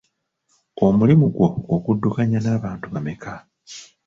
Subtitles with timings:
[0.85, 3.33] Omulimu gwo oguddukanya n'abantu bameka?